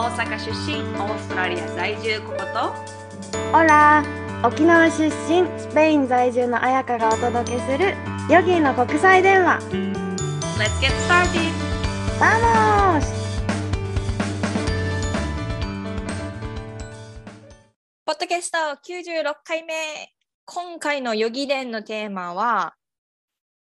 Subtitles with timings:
[0.00, 2.72] 大阪出身オーストラリア在住ココと？
[3.52, 4.02] オラ
[4.42, 7.94] 沖縄出身スペイン在住の彩香がお届けする
[8.30, 9.58] ヨギの国際電話。
[10.56, 11.52] Let's get started!
[12.18, 13.04] Vamos!
[18.06, 19.74] ポッドキャスト96回目。
[20.46, 22.74] 今回のヨギ伝のテーマは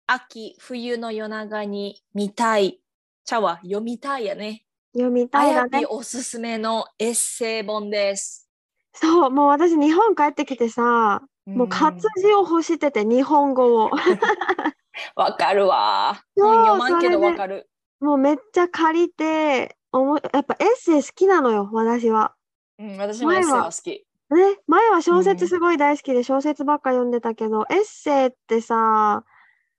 [0.06, 2.82] 秋冬の夜長に見たい。
[3.24, 5.86] ちゃは読みたいやね読みたいだね。
[5.88, 8.48] おすすめのエッセイ本です。
[8.94, 13.90] そうもう私日本帰ってきてさもう活字を欲してて日本語を。
[15.16, 16.20] わかるわ。
[16.36, 17.68] 本読まんけどわかる。
[18.00, 22.34] もうめっちゃ借りておもやっぱエッセイ好きなのよ私は。
[22.78, 24.06] うん私もエッセイは好き。
[24.30, 25.24] ね、前は小うん。
[25.24, 29.24] 説すごい大好きで小説ばっか読んでたけど、エッセイってさ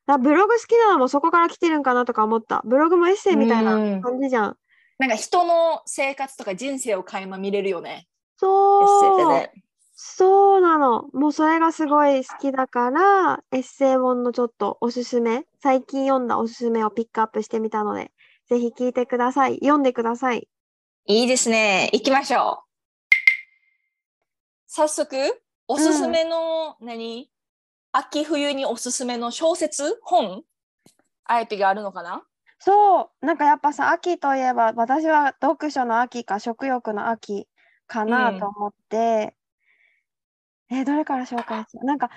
[0.07, 2.61] あブログ好きなのもそこから来てるんかなとか思った。
[2.65, 4.01] ブログもエッセイみたいなうん。
[4.01, 4.57] 感じじゃん。
[5.01, 9.49] なんか人の生活とか人生を垣間見れるよねそう
[9.95, 11.05] そうなの。
[11.13, 18.11] もうそれがすごい好きだから、エッセイ本のちょっとおすすめ、最近読んだおすすめをピックアップしてみたので、
[18.47, 19.55] ぜひ聞いてください。
[19.55, 20.47] 読んでください。
[21.05, 21.89] いいですね。
[21.93, 23.13] 行きましょう。
[24.65, 25.15] 早速、
[25.67, 27.29] おすすめの、何？
[27.91, 29.99] 秋冬におすすめの小説？
[30.03, 30.43] 本？
[31.25, 32.23] あやぴがあるのかな？
[32.63, 37.47] そう、なんかやっぱさ、秋といえば、私は読書の秋か食欲の秋
[37.87, 39.35] かなと思って、
[40.69, 41.85] え、どれから紹介しよう？
[41.85, 42.11] なんか、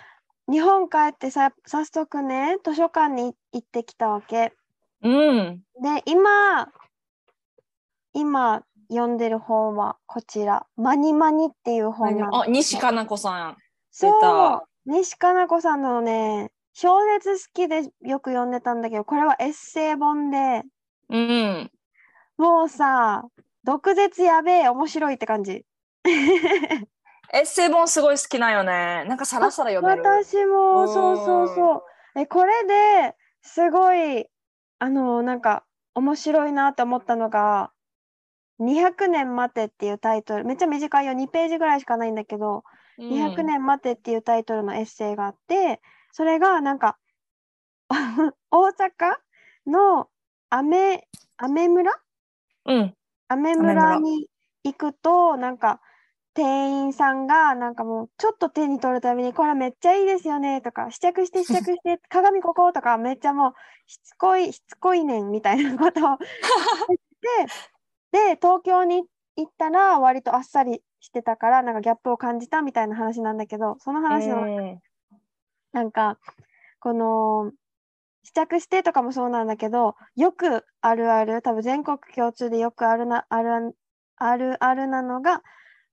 [0.46, 4.52] 日本帰ってさ、早速ね、図書館に行ってきたわけ。
[5.02, 5.62] うん。
[5.82, 6.70] で、今、
[8.12, 13.56] 今読んでる本はこちら、マニマニっていう本なんあ、西加奈子さん。
[13.90, 20.62] そう西加奈子さんのね、小説好きでよく読んでたんだけど、これはエッセイ本で、
[21.08, 21.70] うん。
[22.36, 23.24] もうさ、
[23.62, 25.64] 毒舌やべえ、面白いって感じ。
[27.32, 29.04] エッセイ本すごい好きなんよね。
[29.06, 30.02] なんかさらさら読める。
[30.02, 31.74] 私も、うんそうそうそ
[32.16, 32.20] う。
[32.20, 34.26] え、これですごい、
[34.80, 37.70] あの、なんか、面白いなって思ったのが、
[38.58, 42.64] 200年待てっていうタイトル、めっちゃ短いよ、2ページぐらいしかないんだけど、
[42.98, 45.80] うん200年待てっていうタイトルのエッセイがあって、
[46.14, 46.96] それがなんか、
[48.52, 49.16] 大阪
[49.66, 50.08] の
[50.48, 51.92] アメ、アメ村？
[52.66, 52.94] うん。
[53.26, 54.30] アメ村村に
[54.62, 55.80] 行くと、なんか、
[56.34, 63.52] 店員さんが、なんかもう、ちょっと手に取るために、これめっちゃいいですよね、とか、試着して、試着して、鏡こことか、めっちゃもう、
[63.90, 66.18] しつこい、しつこいねん、みたいなことを
[66.86, 67.48] 言っ
[68.12, 69.04] て、で、東京に
[69.34, 74.80] 行ったら、割とあっさりしてたから、なんかギャップを感じたみたいな話なんだけど、その話のうん
[75.74, 76.18] なんか、
[76.78, 77.50] この、
[78.22, 83.76] 試着してとかもそうなんだけど、よくあるある、多分全国共通でよくあるな、ある
[84.16, 85.42] ある、あるなのが、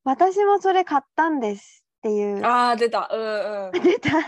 [0.03, 2.45] 私もそれ買ったんですっていう。
[2.45, 3.09] あー、出た。
[3.11, 3.71] うんうん。
[3.81, 4.09] 出た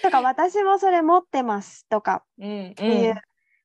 [0.00, 3.14] とか、私もそれ持ってますとかうんうんっていう、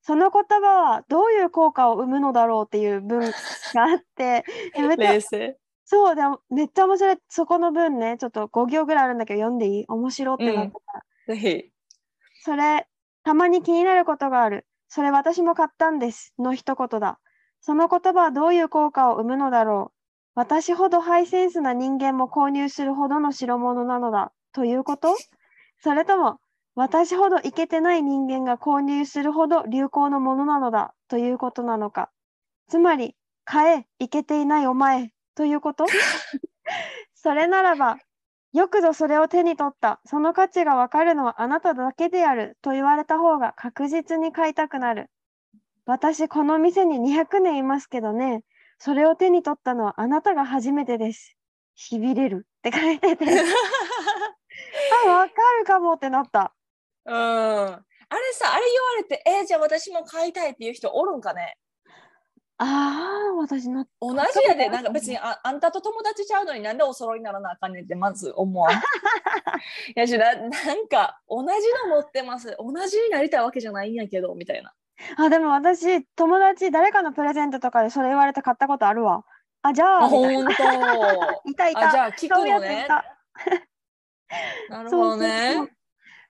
[0.01, 4.43] その言葉はどういう効果を生むのだろうっていう文があって、
[4.97, 5.57] 冷静。
[5.89, 7.17] そうでもめっちゃ面白い。
[7.29, 9.85] そこの文ね、ちょっと5行ぐらいあるんだけど読んでいい？
[9.87, 10.79] 面白ってなったか
[11.27, 11.33] ら。
[11.33, 11.71] ぜひ。
[12.43, 12.87] それ、
[13.23, 14.67] たまに気になることがある。
[14.89, 16.33] それ私も買ったんです。
[16.39, 17.19] の一言だ。
[17.61, 19.97] その言葉はどういう効果を生むのだろう。
[20.35, 24.33] 私ほどハイセンスな人間も購入するほどの代物なのだ。
[24.51, 25.15] ということ？
[25.79, 26.39] それとも、
[26.75, 30.93] 私ほどイケてない人間が購入するほど流行のものなのだ。
[31.07, 32.09] ということなのか。
[32.67, 33.15] つまり、
[33.45, 35.13] 買え、イケていないお前。
[35.37, 35.85] ということ？
[37.13, 37.97] それならば、
[38.53, 40.01] よくぞそれを手に取った。
[40.05, 42.57] その価値がわかるのはあなただけである。
[42.63, 45.11] と言われた方が確実に買いたくなる。
[45.85, 48.41] 私、この店に200年いますけどね。
[48.79, 51.37] それを手に取ったのはあなたが初めてです。
[51.75, 53.25] しびれるって書いてて。
[55.05, 56.53] あ、わかるかもってなった。
[57.05, 57.13] うん。
[57.13, 61.57] あれさ、あれ言われて、えーじゃあ私も買いたいっていう人おるんかね？
[62.59, 63.85] ああ、私の。
[64.01, 64.17] 同じ
[64.47, 68.73] やで、なんか別にああんたと友達ちゃうのになんでお揃いにならなあかんねんってまず思わん。
[68.75, 68.79] い
[69.95, 72.55] やしな、なんか同じの持ってます。
[72.57, 74.73] 同じになりたいわけじゃないんやけど、みたいな。
[75.17, 79.23] あ、でも私、友達、誰かのプレゼントとかでそれ言われて買ったことあるわ。
[79.61, 80.27] あ、じゃあ、あ、ほ。
[80.27, 80.51] んと。
[81.45, 81.89] いたいた。
[81.89, 82.87] あ、じゃあ聞くのね
[84.69, 85.76] なるほどそうそうそうね。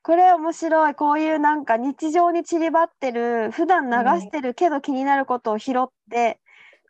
[0.07, 0.95] これ面白い。
[0.95, 6.39] こういうなんか日常に散りばってる、普段流してるけど気になることを拾って、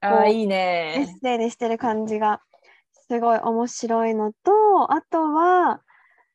[0.01, 1.17] あ、いいエッね。
[1.23, 2.41] セイにしてる感じが
[3.09, 5.81] すごい面白いのと、あとは、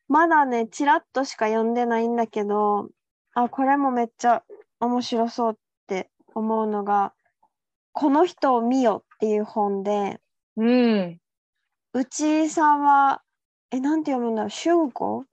[0.08, 2.88] まだね、ちらっとしか読んでないんだけど、
[3.34, 4.42] あ、これもめっちゃ
[4.80, 5.56] 面白そうっ
[5.86, 7.12] て思うのが、
[7.92, 10.18] この人を見よっていう本で、
[10.56, 11.20] うん。
[11.92, 13.22] 内沢、
[13.70, 15.24] え、なんて読むんだろう、春子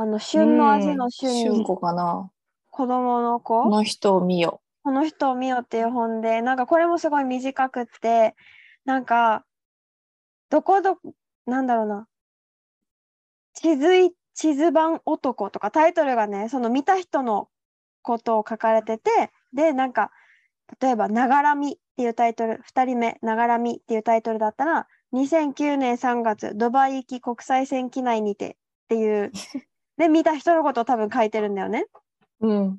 [0.00, 2.30] あの、旬の味の旬に春子かな。
[2.70, 3.64] 子供の子？
[3.64, 4.60] この人を見よ。
[4.84, 8.36] この人を見よっていう本で、なんかこれもすごい短くって、
[8.84, 9.44] なんか、
[10.50, 10.98] どこど、
[11.46, 12.06] なんだろうな、
[13.54, 17.48] 地図い、地図版男とかタイトルがね、その見た人の
[18.02, 19.10] ことを書かれてて、
[19.52, 20.12] で、なんか、
[20.80, 28.54] 例えば、ながらみっていうタイトル、2人目、ながらみっていうタイトルだったら、2009年3月、ドバイ行き国際線機内にてっ
[28.90, 29.32] ていう、
[29.98, 31.86] で、見た人のことを多分書いてるんだよね。
[32.40, 32.78] うん。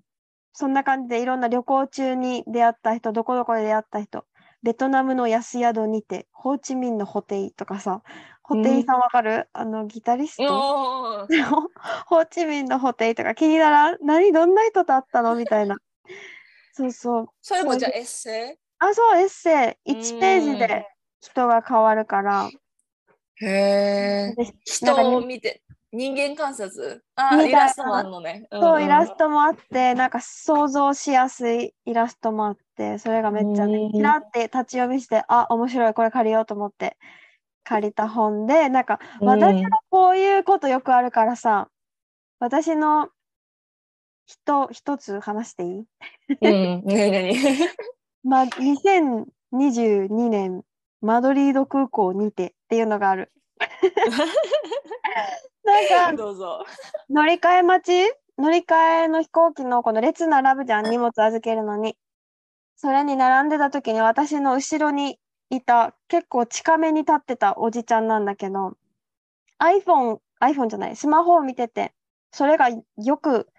[0.53, 4.25] そんな感じでいろんな旅行中に出会った人、どこどこで出会った人、
[4.63, 8.01] ベトナムの安宿にて、ホーチミンのホテイとかさ、
[8.41, 11.27] ホテイさんわかる、あのギタリスト？
[12.07, 13.97] ホーチミンのホテイとか気にならん？
[14.01, 15.35] 何どんな人と会ったの？
[15.35, 15.77] みたいな。
[16.73, 17.25] そうそう。
[17.41, 19.93] それもじゃあエッセあ、そう、エッセイ。
[19.93, 20.87] うん1ページで
[21.21, 22.49] 人が変わるから。
[23.41, 23.49] イへ
[24.31, 24.33] え。
[24.35, 27.01] で人を見て、人間観察？
[27.15, 28.47] あイラストもあんのね。
[28.51, 29.15] そう、イラスト。
[29.25, 36.97] トもあって、なんか想像しやすいイラストもあって、それがめっちゃうん、ねちらって立ち読みして、あ、面白い、これ借りようと思って
[37.63, 41.69] 借りた本で、なんか私もこういうことよくあるからさ、
[42.39, 43.09] 私の
[44.27, 45.85] 人、一つ話していい？
[46.41, 46.51] うん。
[46.51, 46.83] うん。
[46.85, 47.33] 何何？
[48.23, 50.61] ま、2022年、
[51.01, 53.31] マドリード空港にてっていうのがある。
[55.63, 56.65] なんか、どうぞ。
[57.09, 58.13] 乗り換え待ち？
[58.37, 61.97] 乗り換えの飛行機のこの列並ぶじゃん、荷物預けるのに。
[62.75, 65.19] それに並んでた時に私の後ろに
[65.49, 68.77] いた結構近めに立ってたおじちゃんなんだけど、
[69.59, 71.93] iPhone、iPhone じゃない、スマホを見てて、
[72.31, 73.49] それがよく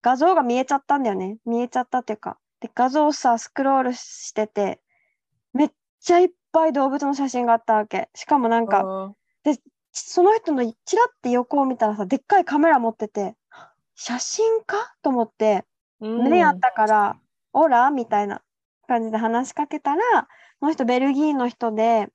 [0.00, 1.36] 画像が見えちゃったんだよね。
[1.44, 2.38] 見えちゃったっていうか。
[2.60, 4.80] で、画像をさ、スクロールしてて、
[5.52, 5.70] めっ
[6.00, 8.08] ちゃいっぱい動物の写真があったわけ。
[8.14, 9.14] しかもなんか、
[9.92, 13.34] その人のちらって横を見たらさ、でっかいカメラ持ってて、
[13.94, 14.94] 写真か？
[15.02, 15.64] と思って、
[16.00, 17.16] うん、胸あったから、
[17.52, 17.90] オラ？
[17.90, 18.40] みたいな
[18.88, 20.02] 感じで話しかけたら、
[20.60, 22.08] この人ベルギーの人で、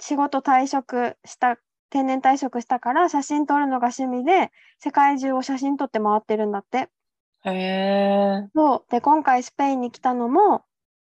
[0.00, 1.56] 仕事退職した、
[1.88, 6.90] 定年退職したから写真撮るのが趣味で、世界中を写真撮って回ってるんだって。
[7.44, 8.48] へえ。
[8.54, 8.84] そう。
[8.90, 10.64] で、今回スペインに来たのも、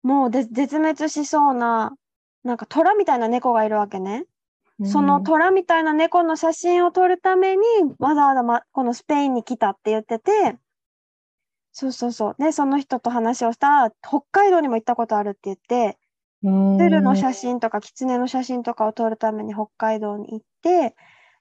[0.03, 1.95] もうで絶滅しそうな、
[2.43, 4.25] なんか虎みたいな猫がいるわけね。
[4.83, 7.63] その虎みたいな猫の写真を撮るために、
[7.97, 10.57] わざわざ、ま、このスペインに来たって言ってて、
[11.71, 12.35] そうそうそう。
[12.39, 15.97] で、その人と話をしたら、北海道にも行ったことあるって言って、
[16.43, 20.95] うん、鶴の写真とか狐の写真とかを撮るために北海道に行って、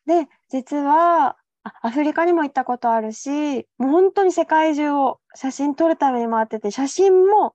[0.07, 7.55] で、実は、あアフリカにも行ったことあるし、もう本当に世界中を写真撮るために回ってて、写真も、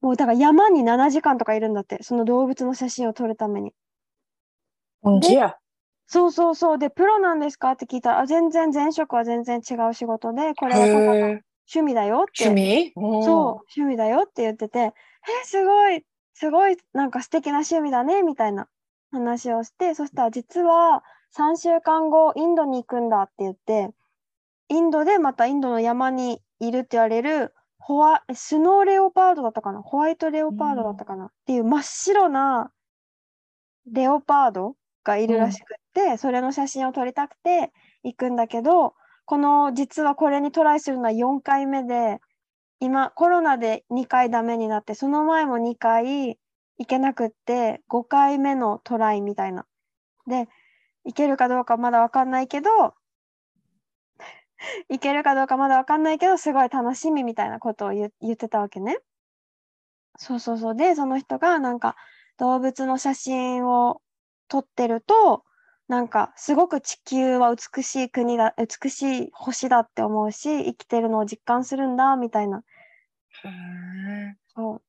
[0.00, 3.72] もうだから山に7時間とかいるんだって、その動物の写真を撮るために。
[5.02, 5.56] 本気や。
[6.06, 6.78] そうそうそう。
[6.78, 7.72] で、プロなんですか？
[7.72, 11.12] って聞いたら、あ全然前職は全然違う仕事で、これはただ。
[11.74, 12.44] 趣味だよって。
[12.44, 12.92] 趣味？
[12.94, 13.36] そう、
[13.76, 14.92] 趣味だよって言ってて、え、
[15.44, 16.04] すごい、
[16.34, 18.68] すごい、なんか素敵な趣味だね、みたいな
[19.10, 21.02] 話をして、そしたら実は
[21.36, 23.90] 3週間後、インドに行くんだって言って、
[24.68, 29.82] インドでまたインドの山にいるって言われる、ホワえスノーレオパードだったかな？
[29.82, 32.70] ホワイトレオパードだったかな、っていう真っ白な
[33.90, 38.94] レオパードがいるらしくって、それの写真を撮りたくて行くんだけど、
[39.24, 42.20] この実はこれにトライするのは4回目で、
[42.80, 46.38] 今コロナで2回ダメになって、その前も2回
[46.78, 49.66] 行けなくって、5回目のトライみたいな。
[50.26, 50.48] で、
[51.04, 52.94] 行けるかどうかまだわかんないけど、
[54.88, 58.98] 行けるかどうかまだわかんないけど、すごい楽しみみたいなことを言言ってたわけね。
[60.16, 60.76] そうそうそう。
[60.76, 61.96] で、その人がなんか
[62.38, 64.00] 動物の写真を
[64.52, 65.44] 撮ってると、
[65.88, 72.62] なんかすごく地球は美しい国だ、美しい星だって思うし、生きてるのを実感するんだ、みたいな。
[74.54, 74.76] そう。
[74.76, 74.80] っ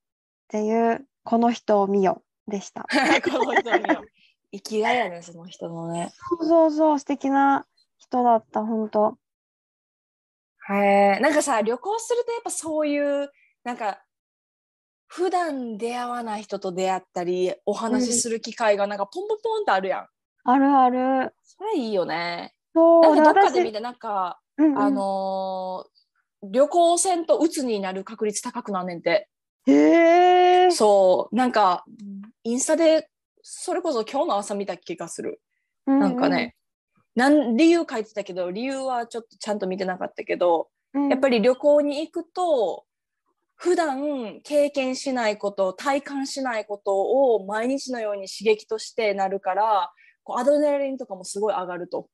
[0.50, 2.86] ていう、この人を見よ、でした。
[3.24, 4.04] この人見よ。
[4.52, 6.12] 生きがいやね、その人のね。
[6.12, 7.66] そうそうそう、素敵な
[7.98, 9.18] 人だった、本当
[10.72, 11.20] へえ。
[11.22, 13.32] なんかさ、旅行するとやっぱそういう、
[13.64, 14.04] なんか、
[15.16, 20.08] 普段出会わない人と出会ったり、お話しする機会がなんかポンポンポンってあるやん。
[20.44, 21.36] あるある。
[21.44, 22.56] それいいよね。
[22.74, 26.04] そう、なんかどっかで私見て、なんか、うんうんあのー
[26.52, 29.30] 旅行船と鬱になる確率高くなんねんて。
[29.66, 30.72] へえ。
[30.72, 31.86] そう、なんか、
[32.44, 33.08] インスタで、
[33.44, 35.42] それこそ今日の朝見た気がする。
[35.86, 36.58] なんかね、
[37.16, 42.84] なん理由書いてたけど、理由はちょっとちゃんと見てなかったけど、うんうん、やっぱり旅行に行くと、
[43.64, 49.90] 普段経験しないこと体感しないことを毎日のように刺激としてなるから
[50.24, 52.10] こうアドレナリンとかもすごい上がると。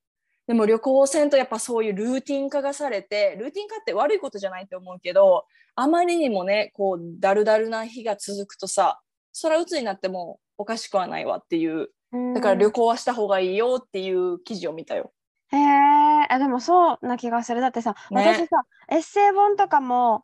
[0.45, 8.99] でも旅行船とやっぱそういうルーティン化がされてルーティン化って悪いことじゃないと思うけどあまりにもねこうだるだるな日が続くとさ
[9.41, 11.89] 空鬱になってもおかしくはないわっていう
[12.35, 15.11] だから旅行はした方がいいよっていう記事を見たよ。
[15.51, 17.61] へえ、あでもそうな気がする。
[17.61, 20.23] だってさ、ね私さ、エッセイ本とかも、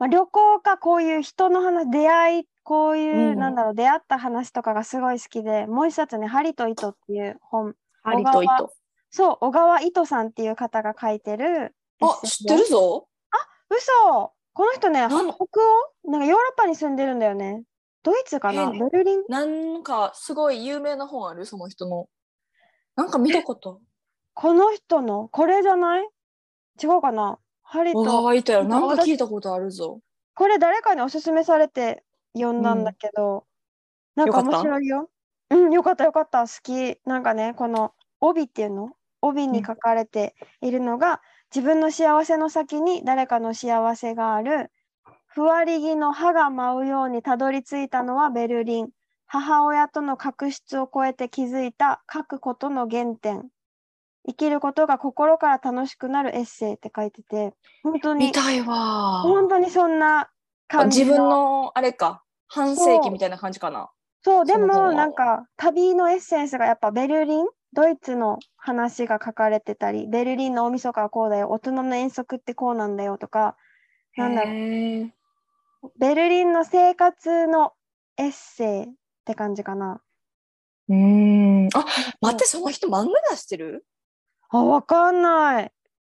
[0.00, 8.72] まあ、旅行かこういう人の話、出会い、こういう、うんなんだろう、出会った話とかがすごい好きで、もう一冊ね、針と糸っていう本、針と糸。
[9.10, 13.08] そう、小川糸さんっていう方が書いてるあ、知ってるぞ。
[13.68, 14.32] 嘘。
[14.52, 16.10] この人ね、北欧？
[16.10, 17.62] なんかヨーロッパに住んでるんだよね。
[18.02, 18.72] ドイツかな？
[18.74, 19.24] えベルリン？
[19.28, 21.44] なんかすごい有名な本ある？
[21.44, 22.08] その人の。
[22.96, 23.80] なんか見たこと。
[24.34, 25.28] この人の？
[25.28, 26.08] これじゃない？
[26.82, 27.38] 違うかな？
[27.72, 28.64] 針小と川糸やろ。
[28.64, 30.00] なんんか聞いたことあるぞ。
[30.34, 32.02] これ誰かにおすすめされて
[32.34, 33.46] 読んだんだけど、
[34.16, 35.10] なんかよか面白いよ。
[35.50, 36.46] うん、よかったよかった。
[36.46, 36.98] 好き。
[37.04, 38.90] なんかね、この帯っていうの？
[39.22, 41.20] 帯に書かれているのが、
[41.54, 44.72] 自分の幸せの先に誰かの幸せがある。
[45.26, 48.88] ふわりぎの歯が舞うようにたどり着いたのはベルリン。
[49.26, 53.48] 母親との確執を超えて気づいた書くことの原点。
[54.26, 59.22] 生きることが心から楽しくなるエッセイって書いてて、本当に、見たいわ。
[59.22, 60.30] 本当にそんな
[60.68, 62.22] 感じ自分のあれか。
[62.52, 63.90] 半世紀みたいな感じかな。
[64.22, 73.56] そう、でもなんか旅のエッセンスがやっぱベルリン、ドイツの話が書かれてたり、ベルリンの大晦日はこうだよ、大人の遠足ってこうなんだよとか、
[74.16, 77.72] なんだろう、ベルリンの生活の
[78.16, 78.86] エッセイっ
[79.24, 80.02] て感じかな。
[80.88, 81.68] うーん。
[81.72, 81.86] あ、
[82.20, 83.86] 待って、その人漫画出してる？
[84.50, 85.72] あ、わかんない。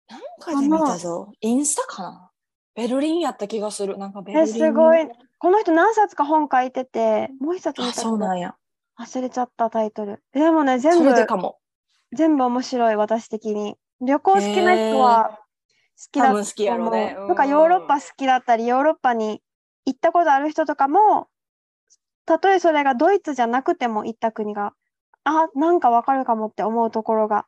[0.09, 1.31] なんかで見たぞ。
[1.41, 2.31] インスタかな？
[2.75, 3.97] ベルリンやった気がする。
[3.97, 4.53] なんかベルえ、リン。
[4.53, 5.07] すごい。
[5.37, 8.55] この人何冊か本書いてて、もう一冊そうなんや。
[8.99, 10.23] 忘れちゃったタイトル。
[10.33, 11.59] でもね、全そ部れでかも。
[12.11, 13.77] 全部面白い、私的に。
[14.01, 15.39] 旅行好きな人は
[15.97, 16.43] 好きだと思う。
[16.43, 19.41] 好きやろねうんとか、ヨーロッパ好きだったり、ヨーロッパに
[19.85, 21.27] 行ったことある人とかも、
[22.25, 24.73] たとえそれがドイツじゃなくても行った国が、
[25.23, 27.45] あ、なんかわかるかもって思うところが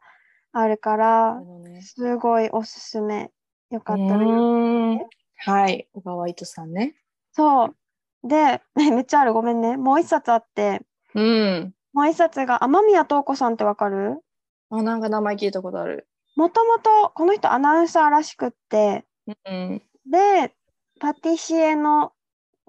[0.58, 1.42] あるから、
[1.82, 3.30] すごいおすすめ。
[3.72, 4.16] よかったら。
[4.16, 5.06] うーん
[5.38, 5.90] はい。
[5.94, 6.96] 小川糸さんね。
[7.34, 7.76] そう。
[8.24, 9.76] で、 めっちゃある、ごめんね。
[9.76, 10.82] もう一冊あって、
[11.14, 11.76] うん。
[11.92, 14.24] もう一冊が雨宮塔子さんってわかる？
[14.70, 16.08] あ、なんか名前聞いたことある。
[16.38, 19.82] もともとこの人アナウンサーらしくって、うん。
[20.10, 20.54] で、
[21.02, 22.14] パティシエの、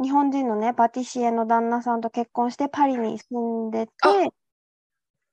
[0.02, 4.12] 日本人のね、パティシエの旦那さんと結婚してパリに住んでて、あ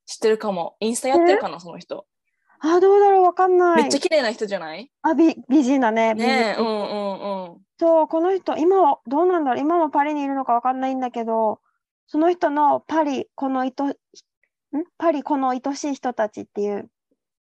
[0.05, 0.75] 知ってるかも。
[0.79, 2.05] インスタやってるかな、その人。
[2.65, 3.83] あ、どうだろうわかんない。
[3.83, 4.89] めっちゃ綺麗な人じゃない？
[5.01, 6.13] あ、美、美人だね。
[6.13, 7.57] ねえ、うんうんうん。
[7.77, 11.59] そう、この人、今はどうなんだろう今もパリにいるのかわかんないんだけど、
[12.07, 13.95] その人のパリ、このいと、ん？
[14.97, 16.89] パリ、この愛しい人たちっていう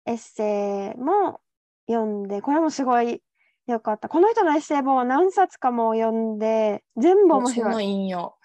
[0.05, 1.39] エッセイも
[1.87, 3.21] 読んで、これもすごい
[3.65, 4.09] 良かった。
[4.09, 7.69] この人のエッセイ本は何冊かも読んで、全部面白。
[7.69, 7.85] ない。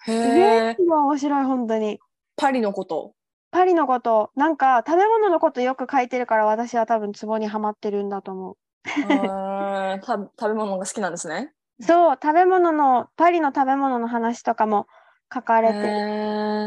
[0.07, 1.99] 全部面白い、本当に。
[2.37, 3.13] パリのこと。
[3.53, 8.57] パリのこと、なんか食べ物のことよく書いてるから私は多分ツボにはまってるんだと思
[9.01, 11.53] あーた食べ物が好きなんですね。
[11.79, 11.83] う。
[11.83, 14.87] そう、食べ物の、パリの食べ物の話とかも
[15.33, 15.95] 書かへれて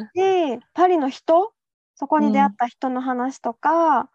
[0.00, 0.08] え。
[0.14, 1.54] で、パリの人、
[1.96, 4.10] そこに出会った人の話とか、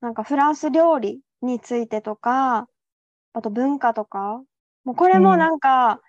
[0.00, 2.68] なんかフランス料理についてとか、
[3.34, 4.42] あと文化とか、
[4.84, 6.02] もうこれもなんか、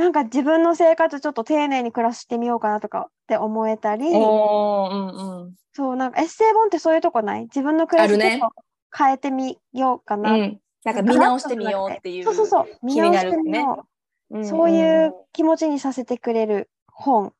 [0.00, 5.54] なんか自分の生活ちょっと丁寧に暮らしてみようかなとかって思えたり、うんうん。
[5.74, 7.42] そう、なんかエッセイ本ってそういうとこない？
[7.42, 8.62] 自分の暮らしあるねちょっと
[8.96, 10.32] 変えてみようかな。
[10.32, 10.60] うん。
[10.84, 12.24] なんか見直してみようっていう。
[12.24, 13.86] そうそうそう、見直してみよ
[14.30, 14.38] う。
[14.38, 17.34] うんそういう気持ちにさせてくれる本。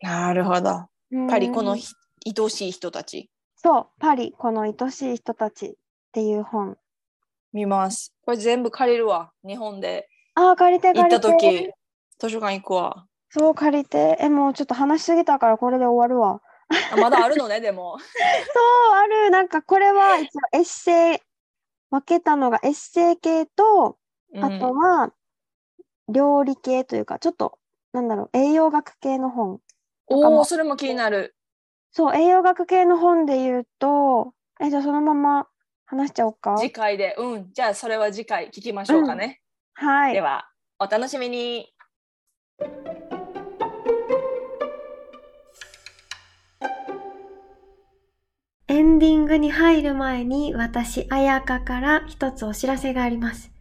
[0.00, 0.86] なるほど。
[1.28, 1.80] パリこの愛
[2.50, 3.30] しい人たち。
[3.54, 5.74] そう、パリ、この愛しい人たちっ
[6.10, 6.76] ていう本。
[7.52, 8.12] 見ます。
[8.24, 9.30] これ全部借りるわ。
[9.46, 11.18] 日本でああ、借りて行った。
[11.18, 11.70] 時、
[12.18, 13.06] 図書館行くわ。
[13.30, 14.18] そう、借りて。
[14.20, 16.42] え、もうちょっと話しすぎたからこれで終わるわ。
[16.92, 17.98] あまだあるのね、でも。
[17.98, 19.30] そう、ある。
[19.30, 21.18] なんかこれは一応エッセイ、
[21.90, 23.98] 分けたのがエッセイ系と、
[24.40, 25.12] あとうんは
[26.08, 27.58] 料理系というか、ちょっと、
[27.92, 29.60] なんだろう、栄養学系の本。
[30.08, 31.34] とかもおお、それも気になる。
[31.92, 35.48] そう、栄養学系の本で言うと、え、じゃあそのまま
[35.86, 36.56] 話しちゃおうか。
[36.58, 37.14] 次回で。
[37.18, 37.52] うん。
[37.52, 39.40] じゃあ、それは次回聞きましょうかね。
[39.78, 40.14] はい。
[40.14, 41.66] では、お楽しみに。
[48.68, 53.52] エンディングに入る前に私、あやかから一つお知らせがあります。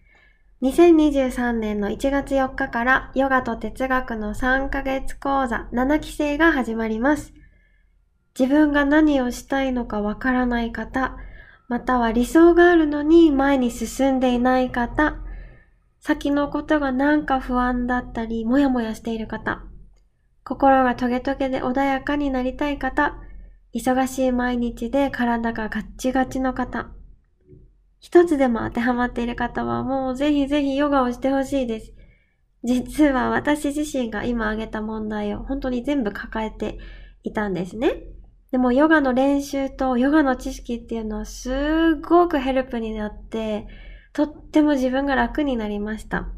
[0.61, 7.33] 2023年の1月4日からヨガと哲学の3ヶ月講座7期生が始まります。
[8.39, 11.17] 自分が何をしたいのかわからない方、
[11.67, 15.17] または理想があるのに前に進んでいない方、
[16.05, 19.63] 先のことがなんか不安だったり、もやもやしている方、
[20.43, 23.15] 心がトゲトゲで穏やかになりたい方、
[23.73, 26.91] 忙しい毎日で体がガッチガチの方、
[27.99, 31.91] 一つでも当てはまっている方はもうぜひぜひヨガをしてほしいです。
[32.63, 36.77] 実は私自身が今挙げた問題を本当に全部抱えて
[37.23, 38.03] いたんですね。
[38.51, 43.65] でもヨガの練習とヨガの知識っていうのはすごくヘルプになって、
[44.15, 46.29] とっても自分が楽になりました。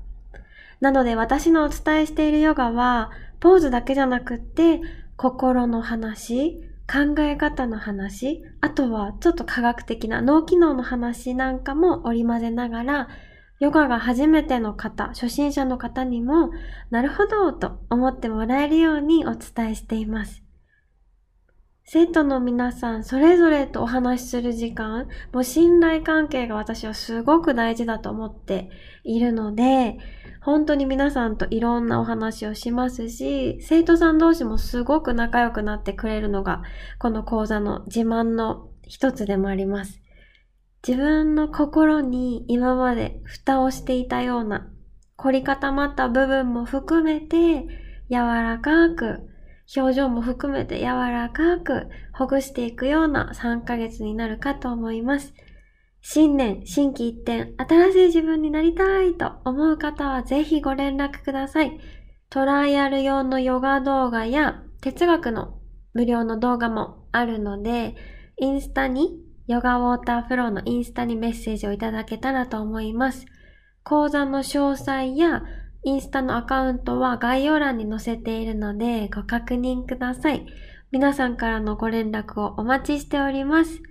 [0.82, 4.82] なので私のお伝えしているヨガは、ポーズだけじゃなくって、
[5.16, 6.60] 心の話、
[6.92, 13.10] 考え方の話、あとはちょっと科学的な脳機能の話なんかも織り交ぜながら、
[13.60, 16.50] ヨガが初めての方、初心者の方にも、
[16.90, 20.47] なるほどと思ってもらえるようにお伝えしています。
[21.90, 28.70] 生徒の皆さん、それぞれとお話しする時間、もう信頼関係が私はすごく大事だと思って
[29.06, 29.98] いるので、
[30.42, 36.62] 本当に皆さんといろんなお話をしますし、生徒さん同士もすごく仲良くなってくれるのが、
[37.00, 40.02] この講座の自慢の一つでもあります。
[40.86, 44.70] 自分の心に今まで蓋をしていたような
[45.16, 47.66] 凝り固まった部分も含めて
[48.10, 49.30] 柔らかく
[49.76, 55.34] 表情も含めて柔らかくほぐしていくような3ヶ月になるかと思います。
[56.02, 61.80] 新年、新規一点、新しい自分になりたいと思う方はぜひご連絡ください。
[62.30, 65.60] トライアル用のヨガ動画や哲学の
[65.94, 67.96] 無料の動画もあるので、
[68.38, 73.26] インスタに、ヨガウォーターフローのインスタにメッセージをいただけたらと思います。
[73.84, 75.44] 講座の詳細や
[75.88, 80.46] インスタのアカウントは概要欄に載せているのでご確認ください。
[80.92, 83.82] 皆さんからのご連絡をお待ちしております。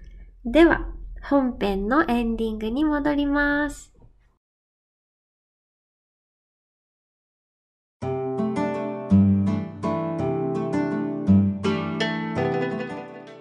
[0.44, 0.88] では、
[1.22, 3.94] 本編のエンディングに戻ります。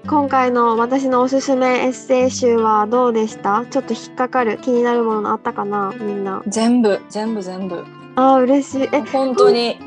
[0.08, 3.66] 今回の私のおすすめエッセイ集はどうでした？
[3.66, 5.94] ちょっと引っかかる気になるものあったかな？
[6.00, 6.42] みんな。
[6.48, 7.84] 全部、全部、全部。
[8.16, 8.90] ああ、嬉しい。
[8.92, 9.78] え、本当に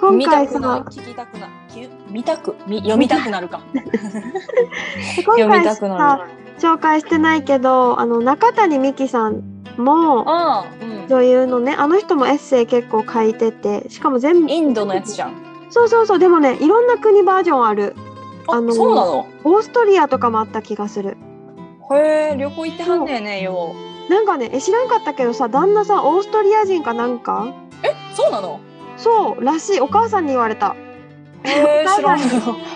[0.00, 1.48] 今回くない、さ、聞きたくな
[2.10, 3.60] 見たく、み読みたくなるか。
[3.74, 6.26] 今読み回たくなさ、
[6.58, 9.42] 紹介してないけど、あの、中谷美紀さん
[9.76, 10.24] も。
[11.08, 15.32] 女優のね、あの人もエッセイ結構書いてて、しかも全部、インドのやつじゃん。
[15.70, 17.94] そうそうそう、でもね、いろんな国バージョンある。
[18.46, 19.26] あ、あのそうなの？
[19.44, 21.16] オーストリアとかもあった気がする。
[21.92, 23.74] へえ、旅行行ってはんねんねよ。
[24.10, 27.46] なんかね、え知らんかったけどさ、旦那さんオーストリア人かなんか？
[27.48, 27.67] え、
[28.18, 28.58] そうなの？
[28.96, 29.80] そう、らしい。
[29.80, 30.74] お母さんに言われた。
[31.44, 32.26] へえ、知らんの。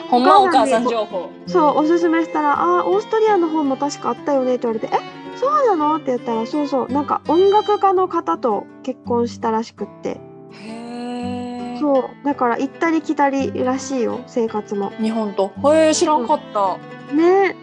[0.08, 1.30] ほんまお母さんお情報。
[1.48, 4.98] そう、おすすめしたら、あー、オーストリアの方も確かあったよねって言われて、え、
[5.36, 5.96] そうなの？
[5.96, 10.10] って言ったら、そうそう、なんか音楽家の方と結婚したらしくって。
[10.10, 11.78] へえ。
[11.80, 14.92] そう、だから行ったり来たりらしいよ、生活も。
[15.00, 15.50] 日本と。
[15.74, 16.76] へえ、知らんかった。
[17.12, 17.56] ね。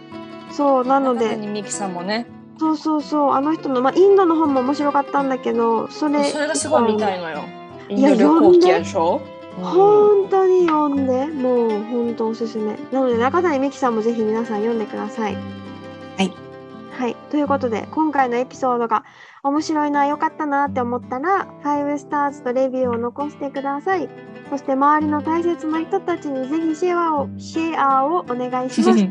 [0.50, 2.26] そう、なので、中谷美紀さんもね。
[2.58, 7.40] そうそうそう、あの人の、まあ、インドの本も面白かったんだけど、それ、それがすごい見たいのよ。
[7.90, 8.84] イいやンド旅行記やで
[9.62, 12.76] 本当に読んで、もう本当おすすめ。
[12.92, 15.34] なので中谷美紀さんもぜひ皆さん読んでください。
[15.34, 15.40] は
[16.22, 16.32] い。
[16.92, 17.16] はい。
[17.30, 19.04] ということで、今回のエピソードが
[19.42, 24.08] 面白いな、良かったなって思ったら、5スターズとレビューを残してください。
[24.48, 29.04] そして周りの大切な人たちにぜひシェアを、シェアをお願いします。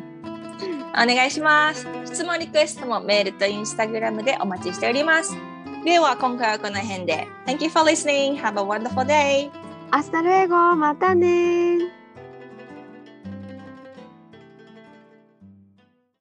[0.92, 1.88] お願いします。
[2.06, 5.36] 質問リクエストもメールとインスタグラムでお待ちしております。
[5.85, 7.29] では今回はこの辺で。
[7.47, 8.41] Thank you for listening.
[8.41, 9.51] Have a wonderful day.
[9.91, 11.98] アスタルエゴ、またねー。